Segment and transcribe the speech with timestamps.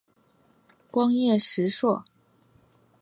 [0.89, 2.03] 光叶石栎